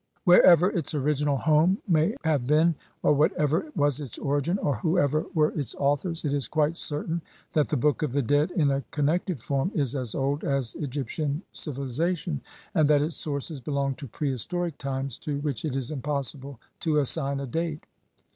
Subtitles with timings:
[0.23, 5.51] Wherever its original home may have been, or whatever was its origin, or whoever were
[5.51, 7.21] its au thors, it is quite certain
[7.53, 11.43] that the Book of the Dead, in a connected form, is as old as Egyptian
[11.51, 12.41] civilization,
[12.73, 17.39] and that its sources belong to prehistoric times to which it is impossible to assign
[17.39, 17.85] a date.